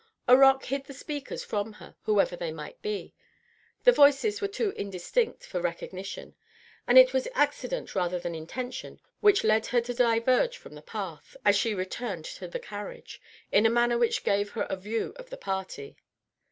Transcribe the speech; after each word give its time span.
A 0.27 0.35
rock 0.35 0.65
hid 0.65 0.85
the 0.85 0.95
speakers 0.95 1.43
from 1.43 1.73
her, 1.73 1.95
whoever 2.05 2.35
they 2.35 2.51
might 2.51 2.81
be; 2.81 3.13
the 3.83 3.91
voices 3.91 4.41
were 4.41 4.47
too 4.47 4.71
indistinct 4.71 5.45
for 5.45 5.61
recognition, 5.61 6.33
and 6.87 6.97
it 6.97 7.13
was 7.13 7.27
accident 7.35 7.93
rather 7.93 8.17
than 8.17 8.33
intention 8.33 8.99
which 9.19 9.43
led 9.43 9.67
her 9.67 9.81
to 9.81 9.93
diverge 9.93 10.57
from 10.57 10.73
the 10.73 10.81
path, 10.81 11.37
as 11.45 11.55
she 11.55 11.75
returned 11.75 12.25
to 12.25 12.47
the 12.47 12.57
carriage, 12.59 13.21
in 13.51 13.67
a 13.67 13.69
manner 13.69 13.99
which 13.99 14.23
gave 14.23 14.49
her 14.53 14.65
a 14.71 14.75
view 14.75 15.13
of 15.17 15.29
the 15.29 15.37
party. 15.37 15.95